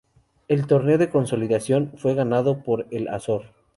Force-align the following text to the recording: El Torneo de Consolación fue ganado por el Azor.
El 0.47 0.65
Torneo 0.65 0.97
de 0.97 1.11
Consolación 1.11 1.91
fue 1.95 2.15
ganado 2.15 2.63
por 2.63 2.87
el 2.89 3.07
Azor. 3.07 3.53